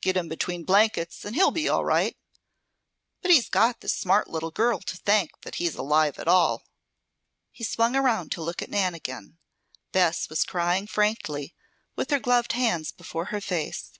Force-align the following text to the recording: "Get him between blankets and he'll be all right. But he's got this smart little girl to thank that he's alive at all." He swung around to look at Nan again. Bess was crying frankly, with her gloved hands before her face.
"Get 0.00 0.16
him 0.16 0.26
between 0.30 0.64
blankets 0.64 1.22
and 1.26 1.36
he'll 1.36 1.50
be 1.50 1.68
all 1.68 1.84
right. 1.84 2.16
But 3.20 3.30
he's 3.30 3.50
got 3.50 3.82
this 3.82 3.92
smart 3.92 4.26
little 4.26 4.50
girl 4.50 4.78
to 4.80 4.96
thank 4.96 5.38
that 5.42 5.56
he's 5.56 5.74
alive 5.74 6.18
at 6.18 6.26
all." 6.26 6.62
He 7.52 7.62
swung 7.62 7.94
around 7.94 8.32
to 8.32 8.42
look 8.42 8.62
at 8.62 8.70
Nan 8.70 8.94
again. 8.94 9.36
Bess 9.92 10.30
was 10.30 10.44
crying 10.44 10.86
frankly, 10.86 11.54
with 11.94 12.08
her 12.10 12.18
gloved 12.18 12.52
hands 12.52 12.90
before 12.90 13.26
her 13.26 13.40
face. 13.42 13.92